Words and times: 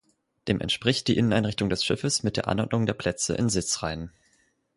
Dem 0.47 0.59
entspricht 0.61 1.07
die 1.07 1.15
Inneneinrichtung 1.15 1.69
des 1.69 1.85
Schiffes 1.85 2.23
mit 2.23 2.35
der 2.35 2.47
Anordnung 2.47 2.87
der 2.87 2.95
Plätze 2.95 3.35
in 3.35 3.49
Sitzreihen. 3.49 4.09